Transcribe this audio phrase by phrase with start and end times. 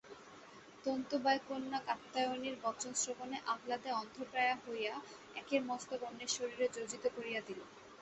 [0.85, 4.93] তন্তুবায়কন্যা কাত্যায়নীর বচনশ্রবণে আহ্লাদে অন্ধপ্রায়া হইয়া
[5.35, 7.59] একের মস্তক অন্যের শরীরে যোজিত করিয়া দিল।